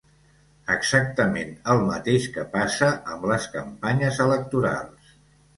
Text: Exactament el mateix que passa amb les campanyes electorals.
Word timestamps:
Exactament 0.75 1.51
el 1.73 1.83
mateix 1.89 2.25
que 2.39 2.45
passa 2.57 2.89
amb 3.17 3.29
les 3.33 3.47
campanyes 3.59 4.23
electorals. 4.29 5.17